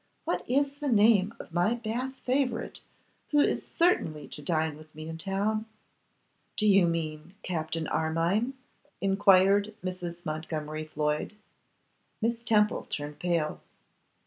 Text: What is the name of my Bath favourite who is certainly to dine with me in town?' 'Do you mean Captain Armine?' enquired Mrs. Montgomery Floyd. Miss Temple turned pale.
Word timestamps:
What 0.25 0.43
is 0.49 0.77
the 0.79 0.87
name 0.87 1.31
of 1.39 1.53
my 1.53 1.75
Bath 1.75 2.15
favourite 2.25 2.81
who 3.29 3.39
is 3.39 3.61
certainly 3.67 4.27
to 4.29 4.41
dine 4.41 4.75
with 4.75 4.95
me 4.95 5.07
in 5.07 5.19
town?' 5.19 5.67
'Do 6.55 6.65
you 6.67 6.87
mean 6.87 7.35
Captain 7.43 7.87
Armine?' 7.87 8.55
enquired 8.99 9.75
Mrs. 9.83 10.25
Montgomery 10.25 10.85
Floyd. 10.85 11.35
Miss 12.19 12.41
Temple 12.41 12.85
turned 12.89 13.19
pale. 13.19 13.61